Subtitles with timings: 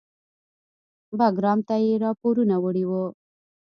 [1.17, 3.05] بګرام ته یې راپورونه وړي وو.